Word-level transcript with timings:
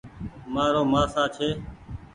مآرو 0.53 0.81
مآسآ 0.91 1.23
ڇي۔ 1.35 1.49